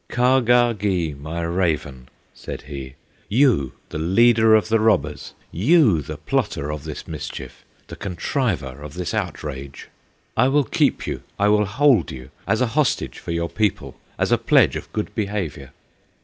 [0.09, 2.95] "Kahgahgee, my raven!" said he,
[3.29, 8.95] "You the leader of the robbers, You the plotter of this mischief, The contriver of
[8.95, 9.89] this outrage,
[10.35, 14.31] I will keep you, I will hold you, As a hostage for your people, As
[14.31, 15.71] a pledge of good behavior!"